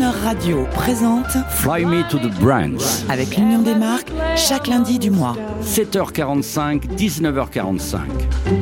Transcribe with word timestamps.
Radio 0.00 0.64
présente 0.72 1.26
Fly 1.50 1.84
Me 1.84 2.08
to 2.08 2.18
the 2.18 2.32
Brands. 2.40 3.04
avec 3.08 3.36
l'Union 3.36 3.62
des 3.62 3.74
marques 3.74 4.10
chaque 4.36 4.68
lundi 4.68 4.98
du 4.98 5.10
mois. 5.10 5.36
7h45, 5.64 6.82
19h45. 6.96 7.98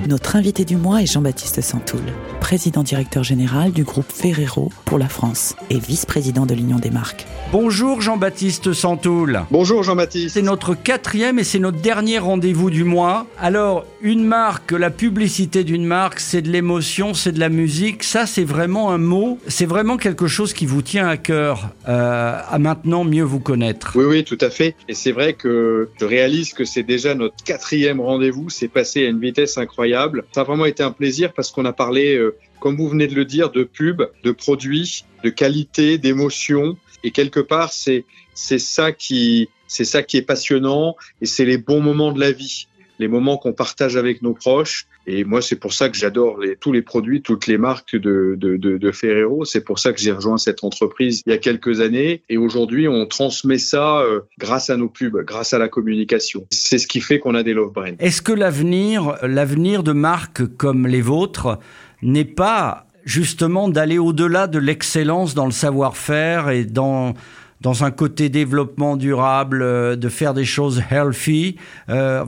Notre 0.08 0.36
invité 0.36 0.64
du 0.64 0.76
mois 0.76 1.02
est 1.02 1.06
Jean-Baptiste 1.06 1.60
Santoul, 1.60 2.00
président 2.40 2.82
directeur 2.82 3.22
général 3.22 3.72
du 3.72 3.84
groupe 3.84 4.10
Ferrero 4.10 4.72
pour 4.86 4.98
la 4.98 5.08
France 5.08 5.54
et 5.68 5.78
vice-président 5.78 6.46
de 6.46 6.54
l'Union 6.54 6.78
des 6.78 6.90
marques. 6.90 7.26
Bonjour 7.52 8.00
Jean-Baptiste 8.00 8.72
Santoul. 8.72 9.42
Bonjour 9.50 9.82
Jean-Baptiste. 9.82 10.34
C'est 10.34 10.42
notre 10.42 10.74
quatrième 10.74 11.38
et 11.38 11.44
c'est 11.44 11.58
notre 11.58 11.80
dernier 11.80 12.18
rendez-vous 12.18 12.70
du 12.70 12.82
mois. 12.82 13.26
Alors, 13.40 13.84
une 14.00 14.24
marque, 14.24 14.72
la 14.72 14.90
publicité 14.90 15.64
d'une 15.64 15.84
marque, 15.84 16.18
c'est 16.18 16.42
de 16.42 16.50
l'émotion, 16.50 17.14
c'est 17.14 17.32
de 17.32 17.40
la 17.40 17.50
musique. 17.50 18.02
Ça, 18.04 18.26
c'est 18.26 18.44
vraiment 18.44 18.90
un 18.90 18.98
mot, 18.98 19.38
c'est 19.46 19.66
vraiment 19.66 19.96
quelque 19.96 20.26
chose 20.26 20.52
qui 20.54 20.66
vous 20.66 20.82
tient 20.82 21.06
à 21.06 21.16
cœur 21.26 21.70
euh, 21.88 22.38
à 22.48 22.58
maintenant 22.60 23.02
mieux 23.02 23.24
vous 23.24 23.40
connaître. 23.40 23.92
Oui, 23.96 24.04
oui, 24.04 24.24
tout 24.24 24.38
à 24.40 24.48
fait. 24.48 24.76
Et 24.88 24.94
c'est 24.94 25.10
vrai 25.10 25.32
que 25.32 25.88
je 25.98 26.04
réalise 26.04 26.52
que 26.52 26.64
c'est 26.64 26.84
déjà 26.84 27.16
notre 27.16 27.42
quatrième 27.42 28.00
rendez-vous. 28.00 28.48
C'est 28.48 28.68
passé 28.68 29.04
à 29.04 29.08
une 29.08 29.18
vitesse 29.18 29.58
incroyable. 29.58 30.24
Ça 30.32 30.42
a 30.42 30.44
vraiment 30.44 30.66
été 30.66 30.84
un 30.84 30.92
plaisir 30.92 31.32
parce 31.32 31.50
qu'on 31.50 31.64
a 31.64 31.72
parlé, 31.72 32.14
euh, 32.14 32.36
comme 32.60 32.76
vous 32.76 32.88
venez 32.88 33.08
de 33.08 33.16
le 33.16 33.24
dire, 33.24 33.50
de 33.50 33.64
pub, 33.64 34.02
de 34.22 34.30
produits, 34.30 35.04
de 35.24 35.30
qualité, 35.30 35.98
d'émotion. 35.98 36.76
Et 37.02 37.10
quelque 37.10 37.40
part, 37.40 37.72
c'est 37.72 38.04
ça 38.34 38.92
qui 38.92 39.48
c'est 39.66 39.84
ça 39.84 40.04
qui 40.04 40.16
est 40.18 40.22
passionnant 40.22 40.94
et 41.20 41.26
c'est 41.26 41.44
les 41.44 41.58
bons 41.58 41.80
moments 41.80 42.12
de 42.12 42.20
la 42.20 42.30
vie, 42.30 42.68
les 42.98 43.08
moments 43.08 43.36
qu'on 43.36 43.52
partage 43.52 43.96
avec 43.96 44.22
nos 44.22 44.34
proches. 44.34 44.86
Et 45.06 45.24
moi, 45.24 45.40
c'est 45.40 45.56
pour 45.56 45.72
ça 45.72 45.88
que 45.88 45.96
j'adore 45.96 46.40
tous 46.60 46.72
les 46.72 46.82
produits, 46.82 47.22
toutes 47.22 47.46
les 47.46 47.58
marques 47.58 47.96
de 47.96 48.90
Ferrero. 48.92 49.44
C'est 49.44 49.60
pour 49.60 49.78
ça 49.78 49.92
que 49.92 50.00
j'ai 50.00 50.12
rejoint 50.12 50.38
cette 50.38 50.64
entreprise 50.64 51.22
il 51.26 51.30
y 51.30 51.32
a 51.32 51.38
quelques 51.38 51.80
années. 51.80 52.22
Et 52.28 52.36
aujourd'hui, 52.36 52.88
on 52.88 53.06
transmet 53.06 53.58
ça 53.58 54.00
euh, 54.00 54.20
grâce 54.38 54.70
à 54.70 54.76
nos 54.76 54.88
pubs, 54.88 55.24
grâce 55.24 55.52
à 55.52 55.58
la 55.58 55.68
communication. 55.68 56.46
C'est 56.50 56.78
ce 56.78 56.86
qui 56.86 57.00
fait 57.00 57.18
qu'on 57.18 57.34
a 57.34 57.42
des 57.42 57.54
love 57.54 57.72
brands. 57.72 57.96
Est-ce 57.98 58.22
que 58.22 58.32
l'avenir, 58.32 59.16
l'avenir 59.22 59.82
de 59.82 59.92
marques 59.92 60.46
comme 60.56 60.86
les 60.86 61.00
vôtres 61.00 61.58
n'est 62.02 62.24
pas 62.24 62.86
justement 63.04 63.68
d'aller 63.68 63.98
au-delà 63.98 64.46
de 64.46 64.58
l'excellence 64.58 65.34
dans 65.34 65.46
le 65.46 65.52
savoir-faire 65.52 66.50
et 66.50 66.64
dans 66.64 67.14
dans 67.60 67.84
un 67.84 67.90
côté 67.90 68.28
développement 68.28 68.96
durable, 68.96 69.62
euh, 69.62 69.96
de 69.96 70.08
faire 70.08 70.34
des 70.34 70.44
choses 70.44 70.82
healthy, 70.90 71.56
euh, 71.88 72.24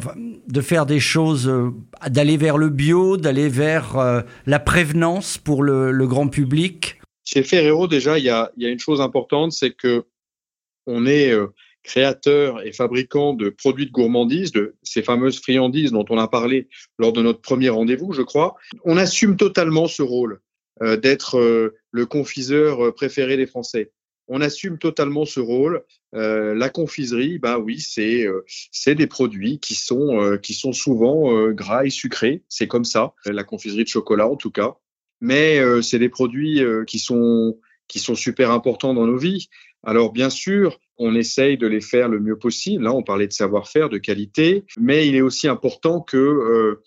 de 0.46 0.60
faire 0.60 0.86
des 0.86 1.00
choses, 1.00 1.48
euh, 1.48 1.70
d'aller 2.08 2.36
vers 2.36 2.58
le 2.58 2.68
bio, 2.68 3.16
d'aller 3.16 3.48
vers 3.48 4.24
la 4.46 4.58
prévenance 4.58 5.38
pour 5.38 5.62
le, 5.62 6.06
grand 6.06 6.28
public 6.28 7.00
Chez 7.24 7.42
Ferrero, 7.42 7.86
déjà, 7.86 8.18
il 8.18 8.24
y 8.24 8.30
a, 8.30 8.50
y 8.56 8.66
a, 8.66 8.70
une 8.70 8.78
chose 8.78 9.00
importante, 9.00 9.52
c'est 9.52 9.72
que 9.72 10.04
on 10.86 11.06
est 11.06 11.34
créateur 11.82 12.66
et 12.66 12.72
fabricant 12.72 13.34
de 13.34 13.50
produits 13.50 13.86
de 13.86 13.90
gourmandise, 13.90 14.52
de 14.52 14.76
ces 14.82 15.02
fameuses 15.02 15.38
friandises 15.40 15.92
dont 15.92 16.06
on 16.08 16.18
a 16.18 16.28
parlé 16.28 16.68
lors 16.98 17.12
de 17.12 17.20
notre 17.20 17.40
premier 17.40 17.68
rendez-vous, 17.68 18.12
je 18.12 18.22
crois. 18.22 18.56
On 18.84 18.96
assume 18.96 19.36
totalement 19.36 19.86
ce 19.86 20.02
rôle 20.02 20.40
d'être 20.80 21.72
le 21.90 22.06
confiseur 22.06 22.94
préféré 22.94 23.36
des 23.36 23.46
Français 23.46 23.90
on 24.28 24.40
assume 24.40 24.78
totalement 24.78 25.24
ce 25.24 25.40
rôle. 25.40 25.82
Euh, 26.14 26.54
la 26.54 26.68
confiserie, 26.68 27.38
bah 27.38 27.58
oui, 27.58 27.80
c'est 27.80 28.26
euh, 28.26 28.44
c'est 28.70 28.94
des 28.94 29.06
produits 29.06 29.58
qui 29.58 29.74
sont 29.74 30.20
euh, 30.20 30.36
qui 30.36 30.54
sont 30.54 30.72
souvent 30.72 31.34
euh, 31.34 31.52
gras 31.52 31.84
et 31.84 31.90
sucrés. 31.90 32.42
C'est 32.48 32.68
comme 32.68 32.84
ça. 32.84 33.14
La 33.26 33.44
confiserie 33.44 33.84
de 33.84 33.88
chocolat, 33.88 34.28
en 34.28 34.36
tout 34.36 34.50
cas. 34.50 34.76
Mais 35.20 35.58
euh, 35.58 35.82
c'est 35.82 35.98
des 35.98 36.08
produits 36.08 36.62
euh, 36.62 36.84
qui 36.84 36.98
sont 36.98 37.58
qui 37.88 37.98
sont 37.98 38.14
super 38.14 38.50
importants 38.50 38.94
dans 38.94 39.06
nos 39.06 39.18
vies. 39.18 39.48
Alors 39.82 40.12
bien 40.12 40.30
sûr, 40.30 40.78
on 40.98 41.14
essaye 41.14 41.56
de 41.56 41.66
les 41.66 41.80
faire 41.80 42.08
le 42.08 42.20
mieux 42.20 42.38
possible. 42.38 42.84
Là, 42.84 42.92
on 42.92 43.02
parlait 43.02 43.28
de 43.28 43.32
savoir-faire, 43.32 43.88
de 43.88 43.98
qualité, 43.98 44.64
mais 44.78 45.06
il 45.08 45.14
est 45.14 45.22
aussi 45.22 45.48
important 45.48 46.00
que 46.00 46.80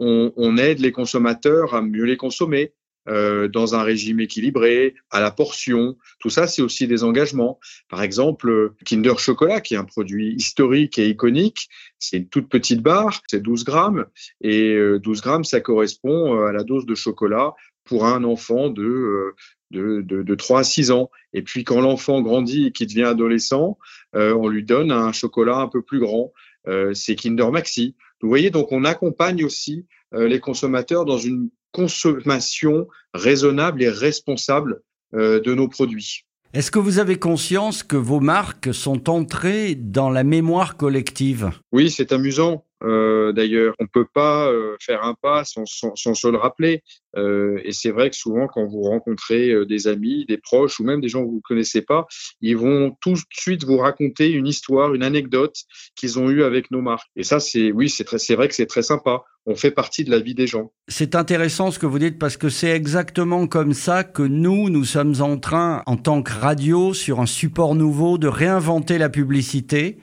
on, 0.00 0.32
on 0.36 0.56
aide 0.56 0.80
les 0.80 0.92
consommateurs 0.92 1.74
à 1.74 1.82
mieux 1.82 2.04
les 2.04 2.16
consommer 2.16 2.72
euh, 3.08 3.48
dans 3.48 3.74
un 3.74 3.82
régime 3.82 4.20
équilibré, 4.20 4.94
à 5.10 5.20
la 5.20 5.30
portion. 5.30 5.96
Tout 6.20 6.30
ça, 6.30 6.46
c'est 6.46 6.62
aussi 6.62 6.86
des 6.86 7.04
engagements. 7.04 7.58
Par 7.88 8.02
exemple, 8.02 8.74
Kinder 8.84 9.18
Chocolat, 9.18 9.60
qui 9.60 9.74
est 9.74 9.78
un 9.78 9.84
produit 9.84 10.34
historique 10.34 10.98
et 10.98 11.08
iconique, 11.08 11.68
c'est 11.98 12.18
une 12.18 12.28
toute 12.28 12.48
petite 12.48 12.82
barre, 12.82 13.22
c'est 13.28 13.40
12 13.40 13.64
grammes, 13.64 14.06
et 14.40 14.78
12 15.02 15.20
grammes, 15.20 15.44
ça 15.44 15.60
correspond 15.60 16.44
à 16.44 16.52
la 16.52 16.62
dose 16.62 16.86
de 16.86 16.94
chocolat 16.94 17.54
pour 17.84 18.06
un 18.06 18.22
enfant 18.22 18.68
de, 18.68 19.34
de, 19.70 20.02
de, 20.02 20.22
de 20.22 20.34
3 20.34 20.60
à 20.60 20.64
6 20.64 20.90
ans. 20.90 21.10
Et 21.32 21.42
puis 21.42 21.64
quand 21.64 21.80
l'enfant 21.80 22.20
grandit 22.20 22.66
et 22.66 22.72
qu'il 22.72 22.86
devient 22.88 23.04
adolescent, 23.04 23.78
euh, 24.14 24.34
on 24.34 24.48
lui 24.48 24.64
donne 24.64 24.90
un 24.90 25.12
chocolat 25.12 25.58
un 25.58 25.68
peu 25.68 25.82
plus 25.82 26.00
grand. 26.00 26.32
Euh, 26.66 26.94
c'est 26.94 27.14
Kinder 27.14 27.50
Maxi. 27.50 27.96
Vous 28.20 28.28
voyez, 28.28 28.50
donc 28.50 28.72
on 28.72 28.84
accompagne 28.84 29.44
aussi 29.44 29.86
euh, 30.14 30.28
les 30.28 30.40
consommateurs 30.40 31.04
dans 31.04 31.18
une 31.18 31.50
consommation 31.72 32.88
raisonnable 33.14 33.82
et 33.82 33.88
responsable 33.88 34.82
euh, 35.14 35.40
de 35.40 35.54
nos 35.54 35.68
produits. 35.68 36.24
Est-ce 36.54 36.70
que 36.70 36.78
vous 36.78 36.98
avez 36.98 37.18
conscience 37.18 37.82
que 37.82 37.96
vos 37.96 38.20
marques 38.20 38.72
sont 38.72 39.10
entrées 39.10 39.74
dans 39.74 40.08
la 40.08 40.24
mémoire 40.24 40.76
collective? 40.76 41.50
Oui, 41.72 41.90
c'est 41.90 42.10
amusant. 42.12 42.64
Euh, 42.82 43.32
D'ailleurs, 43.32 43.74
on 43.78 43.86
peut 43.86 44.06
pas 44.12 44.48
euh, 44.48 44.76
faire 44.80 45.04
un 45.04 45.14
pas 45.14 45.44
sans, 45.44 45.64
sans, 45.66 45.94
sans 45.94 46.14
se 46.14 46.28
le 46.28 46.38
rappeler. 46.38 46.82
Euh, 47.16 47.60
et 47.64 47.72
c'est 47.72 47.90
vrai 47.90 48.10
que 48.10 48.16
souvent, 48.16 48.46
quand 48.46 48.66
vous 48.66 48.82
rencontrez 48.82 49.50
euh, 49.50 49.66
des 49.66 49.88
amis, 49.88 50.24
des 50.26 50.38
proches 50.38 50.78
ou 50.78 50.84
même 50.84 51.00
des 51.00 51.08
gens 51.08 51.22
que 51.22 51.28
vous 51.28 51.36
ne 51.36 51.40
connaissez 51.40 51.82
pas, 51.82 52.06
ils 52.40 52.56
vont 52.56 52.96
tout 53.00 53.12
de 53.12 53.18
suite 53.30 53.64
vous 53.64 53.78
raconter 53.78 54.30
une 54.30 54.46
histoire, 54.46 54.94
une 54.94 55.02
anecdote 55.02 55.56
qu'ils 55.96 56.18
ont 56.18 56.30
eue 56.30 56.42
avec 56.42 56.70
nos 56.70 56.82
marques. 56.82 57.08
Et 57.16 57.22
ça, 57.22 57.40
c'est 57.40 57.72
oui, 57.72 57.88
c'est 57.88 58.34
vrai 58.34 58.48
que 58.48 58.54
c'est 58.54 58.66
très 58.66 58.82
sympa. 58.82 59.22
On 59.46 59.54
fait 59.54 59.70
partie 59.70 60.04
de 60.04 60.10
la 60.10 60.18
vie 60.18 60.34
des 60.34 60.46
gens. 60.46 60.72
C'est 60.88 61.14
intéressant 61.14 61.70
ce 61.70 61.78
que 61.78 61.86
vous 61.86 61.98
dites 61.98 62.18
parce 62.18 62.36
que 62.36 62.50
c'est 62.50 62.70
exactement 62.70 63.46
comme 63.46 63.72
ça 63.72 64.04
que 64.04 64.22
nous, 64.22 64.68
nous 64.68 64.84
sommes 64.84 65.14
en 65.20 65.38
train, 65.38 65.82
en 65.86 65.96
tant 65.96 66.22
que 66.22 66.32
radio, 66.32 66.92
sur 66.92 67.20
un 67.20 67.26
support 67.26 67.74
nouveau, 67.74 68.18
de 68.18 68.28
réinventer 68.28 68.98
la 68.98 69.08
publicité 69.08 69.98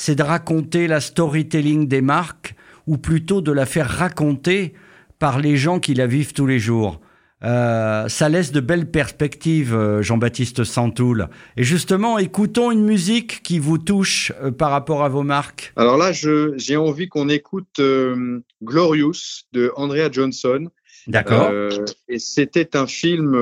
c'est 0.00 0.14
de 0.14 0.22
raconter 0.22 0.86
la 0.86 1.00
storytelling 1.00 1.88
des 1.88 2.02
marques, 2.02 2.54
ou 2.86 2.98
plutôt 2.98 3.40
de 3.40 3.50
la 3.50 3.66
faire 3.66 3.90
raconter 3.90 4.72
par 5.18 5.40
les 5.40 5.56
gens 5.56 5.80
qui 5.80 5.92
la 5.92 6.06
vivent 6.06 6.32
tous 6.32 6.46
les 6.46 6.60
jours. 6.60 7.00
Euh, 7.42 8.06
ça 8.08 8.28
laisse 8.28 8.52
de 8.52 8.60
belles 8.60 8.88
perspectives, 8.92 9.74
euh, 9.74 10.00
Jean-Baptiste 10.00 10.62
Santoul. 10.62 11.28
Et 11.56 11.64
justement, 11.64 12.16
écoutons 12.16 12.70
une 12.70 12.84
musique 12.84 13.42
qui 13.42 13.58
vous 13.58 13.76
touche 13.76 14.32
euh, 14.40 14.52
par 14.52 14.70
rapport 14.70 15.02
à 15.02 15.08
vos 15.08 15.24
marques. 15.24 15.72
Alors 15.74 15.96
là, 15.96 16.12
j'ai 16.12 16.76
envie 16.76 17.08
qu'on 17.08 17.28
écoute 17.28 17.80
euh, 17.80 18.40
Glorious 18.62 19.42
de 19.52 19.72
Andrea 19.74 20.10
Johnson. 20.12 20.68
D'accord. 21.08 21.50
Et 22.08 22.20
c'était 22.20 22.76
un 22.76 22.86
film, 22.86 23.36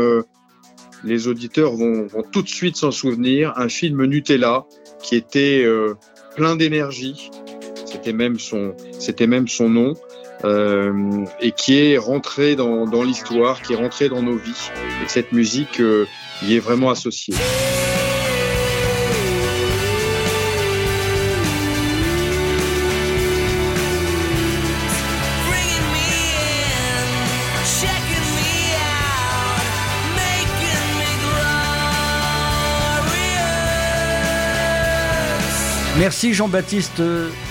les 1.04 1.28
auditeurs 1.28 1.72
vont, 1.74 2.06
vont 2.06 2.22
tout 2.22 2.42
de 2.42 2.48
suite 2.48 2.76
s'en 2.76 2.90
souvenir, 2.90 3.52
un 3.56 3.68
film 3.68 4.04
Nutella 4.04 4.66
qui 5.02 5.16
était 5.16 5.64
plein 6.34 6.56
d'énergie. 6.56 7.30
C'était 7.84 8.12
même 8.12 8.38
son, 8.38 8.74
c'était 8.98 9.26
même 9.26 9.48
son 9.48 9.68
nom, 9.68 9.94
euh, 10.44 11.24
et 11.40 11.52
qui 11.52 11.78
est 11.78 11.98
rentré 11.98 12.56
dans, 12.56 12.84
dans 12.84 13.02
l'histoire, 13.02 13.62
qui 13.62 13.72
est 13.72 13.76
rentré 13.76 14.08
dans 14.08 14.22
nos 14.22 14.36
vies. 14.36 14.70
Et 15.04 15.08
cette 15.08 15.32
musique 15.32 15.80
euh, 15.80 16.06
y 16.42 16.54
est 16.54 16.58
vraiment 16.58 16.90
associée. 16.90 17.34
Merci 35.98 36.34
Jean-Baptiste 36.34 37.02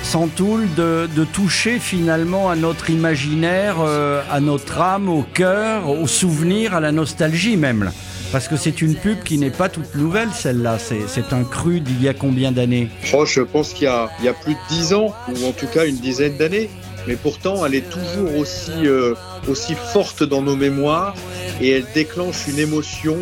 Santoul 0.04 0.68
de, 0.76 1.08
toucher 1.34 1.80
finalement 1.80 2.48
à 2.48 2.56
notre 2.56 2.92
imaginaire, 2.92 3.78
euh, 3.80 4.22
à 4.30 4.40
notre 4.40 4.80
âme, 4.80 5.10
au 5.10 5.24
cœur, 5.24 5.90
au 5.90 6.06
souvenir, 6.06 6.76
à 6.76 6.80
la 6.80 6.92
nostalgie 6.92 7.58
même. 7.58 7.92
Parce 8.32 8.48
que 8.48 8.56
c'est 8.56 8.84
une 8.84 8.94
pub 8.94 9.24
qui 9.24 9.40
n'est 9.40 9.50
pas 9.50 9.68
toute 9.68 9.96
nouvelle, 9.96 10.30
celle-là. 10.32 10.78
C'est 10.80 11.34
un 11.34 11.44
cru 11.44 11.80
d'il 11.80 12.04
y 12.04 12.08
a 12.08 12.14
combien 12.14 12.52
d'années? 12.52 12.90
Oh, 13.14 13.26
Je 13.26 13.42
pense 13.42 13.74
qu'il 13.74 13.88
y, 13.88 14.24
y, 14.24 14.28
a 14.28 14.34
plus 14.34 14.54
de 14.54 14.60
dix 14.70 14.94
ans, 14.94 15.16
ou 15.28 15.48
en 15.48 15.52
tout 15.52 15.68
cas 15.68 15.88
une 15.88 15.98
dizaine 15.98 16.38
d'années. 16.38 16.70
Mais 17.08 17.16
pourtant, 17.16 17.66
elle 17.66 17.76
est 17.76 17.90
toujours 17.90 18.36
aussi, 18.38 18.86
euh, 18.86 19.16
aussi 19.48 19.74
forte 19.94 20.24
dans 20.24 20.42
nos 20.42 20.56
mémoires 20.56 21.16
et 21.62 21.72
elle 21.72 21.86
déclenche 21.94 22.48
une 22.48 22.60
émotion 22.60 23.18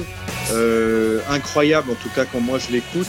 euh, 0.52 1.20
incroyable, 1.30 1.92
en 1.92 1.96
tout 1.96 2.10
cas 2.14 2.26
quand 2.26 2.42
moi 2.42 2.60
je 2.60 2.72
l'écoute. 2.72 3.08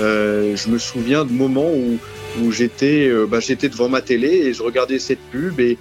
Euh, 0.00 0.56
je 0.56 0.68
me 0.68 0.78
souviens 0.78 1.24
de 1.24 1.32
moments 1.32 1.70
où, 1.70 1.98
où 2.42 2.52
j'étais 2.52 3.08
euh, 3.08 3.26
bah, 3.26 3.40
j'étais 3.40 3.68
devant 3.68 3.88
ma 3.88 4.02
télé 4.02 4.28
et 4.28 4.52
je 4.52 4.62
regardais 4.62 4.98
cette 4.98 5.20
pub 5.30 5.58
et, 5.60 5.78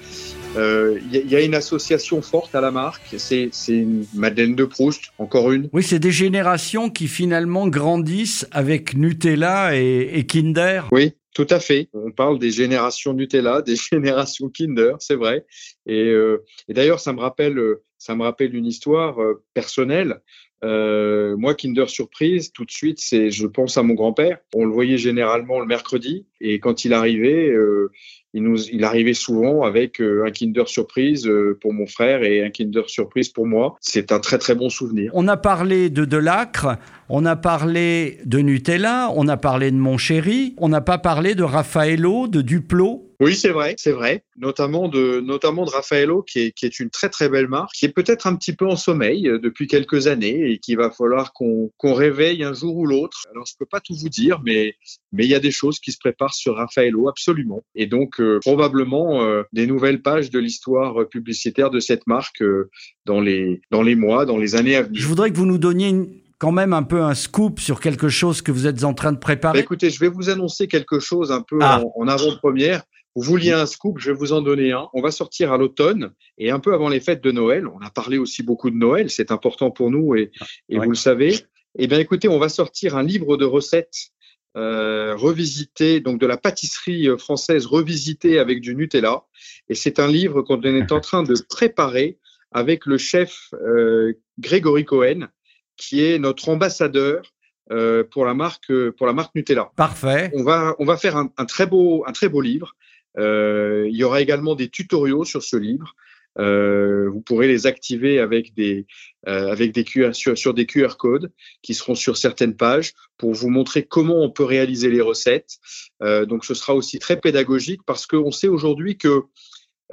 Euh, 0.57 0.99
Il 1.11 1.29
y, 1.29 1.35
a 1.35 1.41
une 1.41 1.53
association 1.55 2.21
forte 2.21 2.55
à 2.55 2.61
la 2.61 2.71
marque. 2.71 3.15
C'est 3.17 3.51
une 3.67 4.05
Madeleine 4.13 4.55
de 4.55 4.65
Proust, 4.65 5.11
encore 5.17 5.51
une. 5.51 5.69
Oui, 5.73 5.83
c'est 5.83 5.99
des 5.99 6.11
générations 6.11 6.89
qui 6.89 7.07
finalement 7.07 7.67
grandissent 7.67 8.47
avec 8.51 8.95
Nutella 8.95 9.75
et, 9.75 10.11
et 10.13 10.25
Kinder. 10.25 10.87
Oui, 10.91 11.13
tout 11.33 11.47
à 11.49 11.59
fait. 11.59 11.89
On 11.93 12.11
parle 12.11 12.39
des 12.39 12.51
générations 12.51 13.13
Nutella, 13.13 13.61
des 13.61 13.75
générations 13.91 14.49
Kinder, 14.49 14.95
c'est 14.99 15.15
vrai. 15.15 15.45
Et, 15.85 16.05
euh, 16.05 16.43
et 16.69 16.73
d'ailleurs, 16.73 16.99
ça 16.99 17.11
me 17.11 17.19
rappelle, 17.19 17.59
ça 17.97 18.15
me 18.15 18.23
rappelle 18.23 18.55
une 18.55 18.65
histoire 18.65 19.21
euh, 19.21 19.43
personnelle. 19.53 20.21
Euh, 20.63 21.35
moi, 21.37 21.53
Kinder 21.53 21.89
Surprise, 21.89 22.51
tout 22.51 22.65
de 22.65 22.71
suite, 22.71 22.99
c'est, 22.99 23.29
je 23.29 23.45
pense 23.45 23.77
à 23.77 23.83
mon 23.83 23.93
grand-père. 23.93 24.37
On 24.55 24.65
le 24.65 24.71
voyait 24.71 24.97
généralement 24.97 25.59
le 25.59 25.65
mercredi, 25.65 26.25
et 26.41 26.59
quand 26.59 26.85
il 26.85 26.93
arrivait, 26.93 27.49
euh, 27.49 27.91
il 28.33 28.43
nous, 28.43 28.63
il 28.71 28.83
arrivait 28.83 29.13
souvent 29.13 29.63
avec 29.63 29.99
un 30.01 30.31
Kinder 30.31 30.67
Surprise 30.67 31.29
pour 31.61 31.73
mon 31.73 31.85
frère 31.85 32.23
et 32.23 32.43
un 32.43 32.49
Kinder 32.49 32.83
Surprise 32.87 33.29
pour 33.29 33.45
moi. 33.45 33.75
C'est 33.79 34.11
un 34.11 34.19
très 34.19 34.37
très 34.37 34.55
bon 34.55 34.69
souvenir. 34.69 35.11
On 35.13 35.27
a 35.27 35.37
parlé 35.37 35.89
de 35.89 36.03
Delacre, 36.03 36.77
on 37.09 37.25
a 37.25 37.35
parlé 37.35 38.17
de 38.25 38.39
Nutella, 38.39 39.09
on 39.15 39.27
a 39.27 39.37
parlé 39.37 39.71
de 39.71 39.77
Mon 39.77 39.97
Chéri, 39.97 40.55
on 40.57 40.67
n'a 40.67 40.81
pas 40.81 40.97
parlé 40.97 41.35
de 41.35 41.43
Raffaello, 41.43 42.27
de 42.27 42.41
Duplo. 42.41 43.04
Oui, 43.19 43.35
c'est 43.35 43.49
vrai, 43.49 43.75
c'est 43.77 43.91
vrai. 43.91 44.23
Notamment 44.37 44.87
de, 44.89 45.19
notamment 45.21 45.65
de 45.65 45.69
Raffaello, 45.69 46.21
qui 46.23 46.39
est, 46.39 46.51
qui 46.51 46.65
est 46.65 46.79
une 46.79 46.89
très 46.89 47.09
très 47.09 47.29
belle 47.29 47.47
marque, 47.47 47.73
qui 47.73 47.85
est 47.85 47.89
peut-être 47.93 48.27
un 48.27 48.35
petit 48.35 48.53
peu 48.53 48.65
en 48.67 48.75
sommeil 48.75 49.27
euh, 49.29 49.39
depuis 49.39 49.67
quelques 49.67 50.07
années 50.07 50.51
et 50.51 50.59
qu'il 50.59 50.77
va 50.77 50.91
falloir 50.91 51.31
qu'on 51.33 51.71
qu'on 51.77 51.93
réveille 51.93 52.43
un 52.43 52.53
jour 52.53 52.75
ou 52.75 52.85
l'autre. 52.85 53.23
Alors, 53.31 53.45
je 53.45 53.53
peux 53.57 53.65
pas 53.65 53.79
tout 53.79 53.95
vous 53.95 54.09
dire, 54.09 54.41
mais 54.45 54.75
mais 55.11 55.25
il 55.25 55.29
y 55.29 55.35
a 55.35 55.39
des 55.39 55.51
choses 55.51 55.79
qui 55.79 55.91
se 55.91 55.97
préparent 55.97 56.33
sur 56.33 56.55
Raffaello, 56.55 57.07
absolument. 57.07 57.63
Et 57.75 57.85
donc, 57.87 58.19
euh, 58.19 58.39
probablement 58.41 59.23
euh, 59.23 59.43
des 59.53 59.67
nouvelles 59.67 60.01
pages 60.01 60.29
de 60.29 60.39
l'histoire 60.39 61.07
publicitaire 61.07 61.69
de 61.69 61.79
cette 61.79 62.07
marque 62.07 62.41
euh, 62.41 62.69
dans 63.05 63.21
les 63.21 63.61
dans 63.71 63.81
les 63.83 63.95
mois, 63.95 64.25
dans 64.25 64.37
les 64.37 64.55
années 64.55 64.75
à 64.75 64.81
venir. 64.81 64.99
Je 65.01 65.07
voudrais 65.07 65.31
que 65.31 65.37
vous 65.37 65.45
nous 65.45 65.57
donniez 65.57 65.89
une- 65.89 66.21
quand 66.37 66.51
même 66.51 66.73
un 66.73 66.83
peu 66.83 67.01
un 67.01 67.15
scoop 67.15 67.61
sur 67.61 67.79
quelque 67.79 68.09
chose 68.09 68.41
que 68.41 68.51
vous 68.51 68.67
êtes 68.67 68.83
en 68.83 68.93
train 68.93 69.11
de 69.13 69.15
Bah, 69.17 69.21
préparer. 69.21 69.59
écoutez, 69.59 69.89
je 69.89 69.99
vais 70.01 70.09
vous 70.09 70.29
annoncer 70.29 70.67
quelque 70.67 70.99
chose 70.99 71.31
un 71.31 71.41
peu 71.41 71.59
Ah. 71.61 71.81
en, 71.95 72.03
en 72.03 72.07
avant-première. 72.09 72.83
Vous 73.15 73.21
vouliez 73.21 73.53
un 73.53 73.65
scoop, 73.65 73.97
je 73.99 74.11
vais 74.11 74.17
vous 74.17 74.33
en 74.33 74.41
donner 74.41 74.73
un. 74.73 74.89
On 74.93 75.01
va 75.01 75.11
sortir 75.11 75.53
à 75.53 75.57
l'automne 75.57 76.11
et 76.37 76.51
un 76.51 76.59
peu 76.59 76.73
avant 76.73 76.89
les 76.89 76.99
fêtes 76.99 77.23
de 77.23 77.31
Noël. 77.31 77.65
On 77.67 77.79
a 77.79 77.89
parlé 77.89 78.17
aussi 78.17 78.43
beaucoup 78.43 78.69
de 78.69 78.75
Noël, 78.75 79.09
c'est 79.09 79.31
important 79.31 79.71
pour 79.71 79.89
nous 79.89 80.15
et, 80.15 80.31
et 80.69 80.77
Ouais. 80.77 80.85
vous 80.85 80.91
le 80.91 80.97
savez. 80.97 81.33
Eh 81.77 81.87
bien, 81.87 81.99
écoutez, 81.99 82.27
on 82.27 82.39
va 82.39 82.49
sortir 82.49 82.95
un 82.97 83.03
livre 83.03 83.37
de 83.37 83.45
recettes 83.45 84.09
euh, 84.57 85.15
revisité, 85.17 85.99
donc 85.99 86.19
de 86.19 86.25
la 86.25 86.37
pâtisserie 86.37 87.09
euh, 87.09 87.17
française 87.17 87.65
revisitée 87.65 88.39
avec 88.39 88.61
du 88.61 88.73
Nutella. 88.75 89.23
Et 89.69 89.75
c'est 89.75 89.99
un 89.99 90.07
livre 90.07 90.41
qu'on 90.43 90.61
est 90.61 90.91
en 90.93 91.01
train 91.01 91.23
de 91.23 91.35
préparer 91.49 92.17
avec 92.51 92.85
le 92.85 92.97
chef 92.97 93.49
euh, 93.53 94.13
Grégory 94.39 94.85
Cohen, 94.85 95.27
qui 95.75 96.05
est 96.05 96.19
notre 96.19 96.47
ambassadeur 96.47 97.23
euh, 97.71 98.03
pour 98.09 98.23
la 98.25 98.33
marque 98.33 98.71
pour 98.91 99.07
la 99.07 99.13
marque 99.13 99.35
Nutella. 99.35 99.71
Parfait. 99.75 100.31
On 100.33 100.43
va 100.43 100.75
on 100.79 100.85
va 100.85 100.95
faire 100.95 101.17
un, 101.17 101.29
un 101.37 101.45
très 101.45 101.65
beau 101.65 102.03
un 102.07 102.13
très 102.13 102.29
beau 102.29 102.39
livre. 102.39 102.75
Euh, 103.17 103.87
il 103.89 103.95
y 103.95 104.03
aura 104.03 104.21
également 104.21 104.55
des 104.55 104.69
tutoriaux 104.69 105.25
sur 105.25 105.43
ce 105.43 105.57
livre. 105.57 105.95
Euh, 106.37 107.09
vous 107.09 107.21
pourrez 107.21 107.47
les 107.47 107.65
activer 107.65 108.19
avec 108.19 108.53
des 108.55 108.87
euh, 109.25 109.49
avec 109.49 109.71
des 109.71 109.85
QR 109.85 110.11
sur, 110.11 110.37
sur 110.37 110.53
des 110.53 110.65
QR 110.65 110.97
codes 110.97 111.31
qui 111.61 111.73
seront 111.73 111.95
sur 111.95 112.17
certaines 112.17 112.57
pages 112.57 112.93
pour 113.17 113.33
vous 113.33 113.49
montrer 113.49 113.85
comment 113.85 114.21
on 114.21 114.29
peut 114.29 114.43
réaliser 114.43 114.89
les 114.89 115.01
recettes. 115.01 115.57
Donc 116.01 116.43
ce 116.43 116.53
sera 116.53 116.75
aussi 116.75 116.99
très 116.99 117.19
pédagogique 117.19 117.81
parce 117.85 118.05
qu'on 118.05 118.31
sait 118.31 118.49
aujourd'hui 118.49 118.97
que 118.97 119.23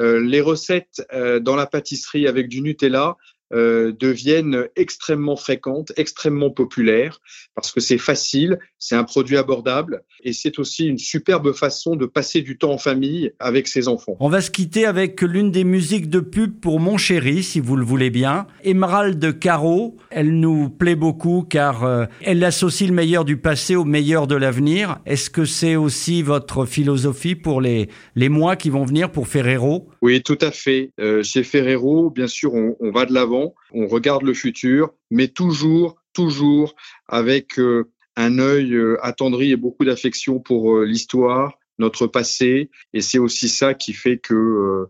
les 0.00 0.40
recettes 0.40 1.06
dans 1.12 1.54
la 1.54 1.66
pâtisserie 1.66 2.26
avec 2.26 2.48
du 2.48 2.60
Nutella 2.60 3.16
euh, 3.52 3.93
deviennent 3.99 4.66
extrêmement 4.76 5.37
fréquentes, 5.37 5.93
extrêmement 5.96 6.50
populaires, 6.50 7.20
parce 7.54 7.72
que 7.72 7.81
c'est 7.81 7.99
facile, 7.99 8.58
c'est 8.78 8.96
un 8.96 9.04
produit 9.04 9.37
abordable, 9.37 10.02
et 10.22 10.32
c'est 10.32 10.58
aussi 10.58 10.87
une 10.87 10.99
superbe 10.99 11.52
façon 11.52 11.96
de 11.96 12.06
passer 12.06 12.40
du 12.40 12.58
temps 12.58 12.72
en 12.72 12.78
famille 12.78 13.32
avec 13.38 13.69
ses 13.69 13.88
enfants. 13.88 14.16
On 14.20 14.28
va 14.28 14.40
se 14.40 14.50
quitter 14.50 14.87
avec 14.87 15.20
l'une 15.22 15.50
des 15.50 15.64
musiques 15.64 16.08
de 16.08 16.20
pub 16.20 16.60
pour 16.60 16.81
Mon 16.81 16.96
Chéri, 16.96 17.43
si 17.43 17.60
vous 17.60 17.76
le 17.76 17.84
voulez 17.84 18.10
bien. 18.10 18.46
Émeraude 18.62 19.19
de 19.19 19.31
Caro, 19.31 19.96
elle 20.10 20.38
nous 20.38 20.70
plaît 20.70 20.96
beaucoup 20.96 21.43
car 21.48 21.84
euh, 21.84 22.05
elle 22.22 22.43
associe 22.44 22.88
le 22.88 22.94
meilleur 22.94 23.25
du 23.25 23.37
passé 23.37 23.75
au 23.76 23.84
meilleur 23.84 24.26
de 24.26 24.37
l'avenir. 24.37 24.98
Est-ce 25.06 25.31
que 25.31 25.44
c'est 25.44 25.76
aussi 25.76 26.22
votre 26.22 26.66
philosophie 26.66 27.34
pour 27.34 27.60
les, 27.60 27.88
les 28.14 28.28
mois 28.28 28.56
qui 28.56 28.70
vont 28.70 28.84
venir 28.84 29.10
pour 29.10 29.26
Ferrero? 29.26 29.88
Oui, 30.00 30.22
tout 30.22 30.38
à 30.40 30.50
fait. 30.50 30.93
Euh, 31.00 31.22
chez 31.22 31.43
Ferrero, 31.43 32.10
bien 32.10 32.26
sûr, 32.26 32.55
on, 32.55 32.76
on 32.81 32.90
va 32.90 33.06
de 33.06 33.12
l'avant, 33.12 33.41
on 33.72 33.86
regarde 33.86 34.22
le 34.22 34.34
futur, 34.34 34.92
mais 35.10 35.28
toujours, 35.28 35.96
toujours 36.12 36.74
avec 37.08 37.58
euh, 37.58 37.90
un 38.16 38.38
œil 38.38 38.74
euh, 38.74 38.98
attendri 39.02 39.52
et 39.52 39.56
beaucoup 39.56 39.84
d'affection 39.84 40.38
pour 40.38 40.76
euh, 40.76 40.84
l'histoire, 40.84 41.58
notre 41.78 42.06
passé, 42.06 42.70
et 42.92 43.00
c'est 43.00 43.18
aussi 43.18 43.48
ça 43.48 43.74
qui 43.74 43.92
fait 43.92 44.18
que 44.18 44.86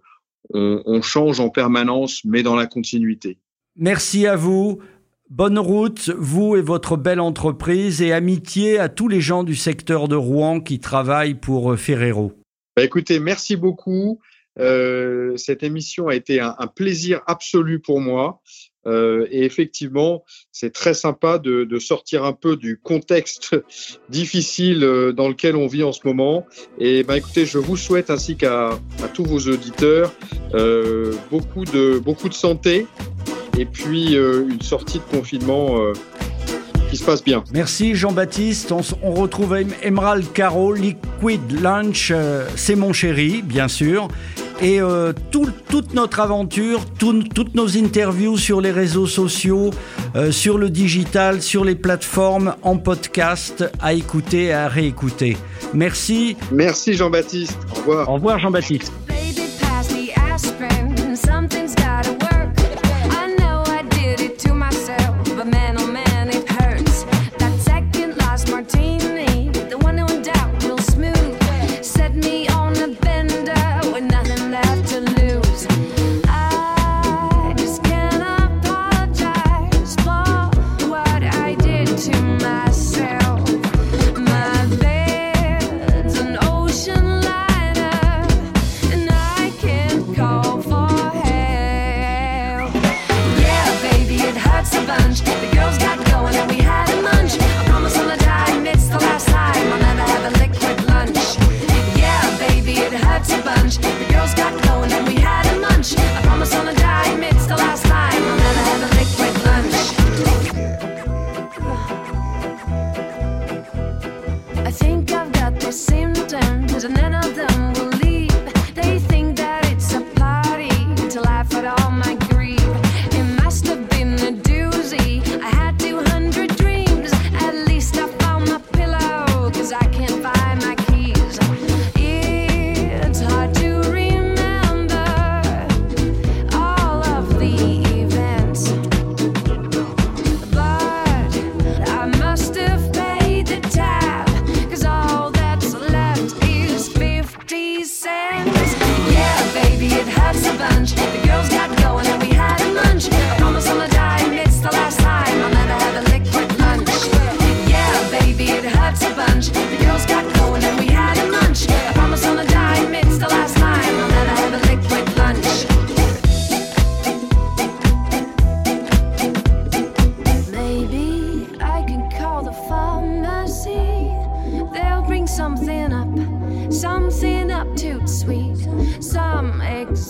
on, 0.52 0.82
on 0.84 1.00
change 1.00 1.40
en 1.40 1.48
permanence, 1.48 2.24
mais 2.24 2.42
dans 2.42 2.56
la 2.56 2.66
continuité. 2.66 3.38
Merci 3.76 4.26
à 4.26 4.36
vous. 4.36 4.80
Bonne 5.30 5.58
route, 5.58 6.10
vous 6.10 6.56
et 6.56 6.60
votre 6.60 6.96
belle 6.96 7.20
entreprise, 7.20 8.02
et 8.02 8.12
amitié 8.12 8.78
à 8.78 8.90
tous 8.90 9.08
les 9.08 9.20
gens 9.20 9.44
du 9.44 9.54
secteur 9.54 10.08
de 10.08 10.16
Rouen 10.16 10.60
qui 10.60 10.80
travaillent 10.80 11.36
pour 11.36 11.78
Ferrero. 11.78 12.32
Bah, 12.76 12.84
écoutez, 12.84 13.18
merci 13.18 13.56
beaucoup. 13.56 14.18
Euh, 14.58 15.36
cette 15.36 15.62
émission 15.62 16.08
a 16.08 16.14
été 16.14 16.40
un, 16.40 16.54
plaisir 16.74 17.20
absolu 17.26 17.80
pour 17.80 18.00
moi. 18.00 18.40
Euh, 18.84 19.28
et 19.30 19.44
effectivement, 19.44 20.24
c'est 20.50 20.72
très 20.72 20.92
sympa 20.92 21.38
de, 21.38 21.78
sortir 21.78 22.24
un 22.24 22.32
peu 22.32 22.56
du 22.56 22.78
contexte 22.78 23.56
difficile 24.08 24.82
euh, 24.82 25.12
dans 25.12 25.28
lequel 25.28 25.56
on 25.56 25.68
vit 25.68 25.84
en 25.84 25.92
ce 25.92 26.00
moment. 26.04 26.46
Et 26.78 27.04
ben, 27.04 27.14
écoutez, 27.14 27.46
je 27.46 27.58
vous 27.58 27.76
souhaite 27.76 28.10
ainsi 28.10 28.36
qu'à 28.36 28.78
tous 29.14 29.24
vos 29.24 29.40
auditeurs 29.40 30.12
beaucoup 31.30 31.64
de 31.64 31.98
beaucoup 31.98 32.28
de 32.28 32.34
santé 32.34 32.86
et 33.58 33.64
puis 33.64 34.14
une 34.14 34.60
sortie 34.60 34.98
de 34.98 35.04
confinement 35.04 35.92
qui 36.90 36.96
se 36.96 37.04
passe 37.04 37.24
bien. 37.24 37.44
Merci 37.52 37.94
Jean-Baptiste. 37.94 38.72
On, 39.02 39.12
retrouve 39.12 39.54
Em- 39.54 39.74
Emerald 39.82 40.30
Caro, 40.32 40.74
Liquid 40.74 41.60
Lunch, 41.60 42.12
c'est 42.56 42.76
mon 42.76 42.92
chéri, 42.92 43.42
bien 43.42 43.68
sûr. 43.68 44.08
Et 44.62 44.80
euh, 44.80 45.12
tout- 45.32 45.50
toute 45.68 45.92
notre 45.92 46.20
aventure, 46.20 46.84
tout- 46.98 47.24
toutes 47.34 47.54
nos 47.56 47.76
interviews 47.76 48.38
sur 48.38 48.60
les 48.60 48.70
réseaux 48.70 49.08
sociaux, 49.08 49.70
euh, 50.14 50.30
sur 50.30 50.56
le 50.56 50.70
digital, 50.70 51.42
sur 51.42 51.64
les 51.64 51.74
plateformes, 51.74 52.54
en 52.62 52.76
podcast, 52.76 53.64
à 53.80 53.92
écouter 53.92 54.44
et 54.44 54.52
à 54.52 54.68
réécouter. 54.68 55.36
Merci. 55.74 56.36
Merci 56.52 56.94
Jean-Baptiste. 56.94 57.58
Au 57.72 57.74
revoir. 57.80 58.08
Au 58.08 58.14
revoir 58.14 58.38
Jean-Baptiste. 58.38 58.92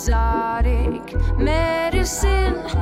exotic 0.02 1.14
medicine. 1.38 2.81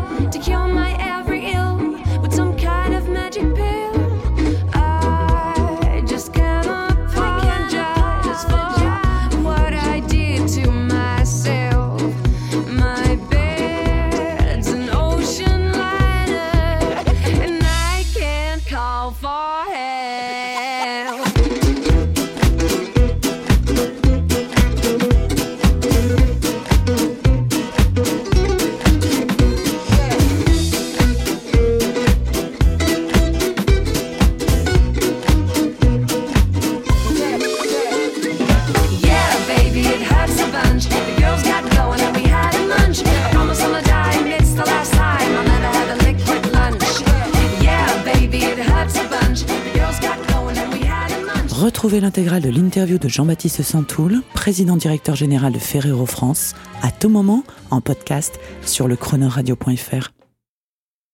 Retrouvez 51.70 52.00
l'intégrale 52.00 52.42
de 52.42 52.48
l'interview 52.48 52.98
de 52.98 53.06
Jean-Baptiste 53.08 53.62
Santoul, 53.62 54.22
président 54.34 54.76
directeur 54.76 55.14
général 55.14 55.52
de 55.52 55.60
Ferrero 55.60 56.04
France, 56.04 56.56
à 56.82 56.90
tout 56.90 57.08
moment 57.08 57.44
en 57.70 57.80
podcast 57.80 58.40
sur 58.66 58.88
lechronoradio.fr. 58.88 60.19